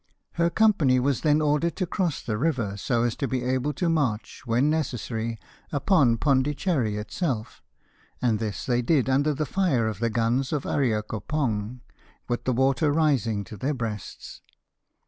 Her 0.31 0.49
company 0.49 0.99
was 0.99 1.21
then 1.21 1.41
ordered 1.41 1.75
to 1.75 1.85
cross 1.85 2.23
the 2.23 2.35
river 2.39 2.75
so 2.75 3.03
as 3.03 3.15
to 3.17 3.27
be 3.27 3.43
able 3.43 3.71
to 3.73 3.87
march, 3.87 4.41
when 4.47 4.67
necessary, 4.67 5.37
upon 5.71 6.17
Pondicherry 6.17 6.97
itself, 6.97 7.61
and 8.19 8.39
this 8.39 8.65
they 8.65 8.81
did 8.81 9.07
under 9.07 9.35
the 9.35 9.45
fire 9.45 9.87
of 9.87 9.99
the 9.99 10.09
guns 10.09 10.51
of 10.51 10.63
Areacopong, 10.65 11.81
with 12.27 12.45
the 12.45 12.53
water 12.53 12.91
rising 12.91 13.43
to 13.43 13.55
their 13.55 13.75
breasts. 13.75 14.41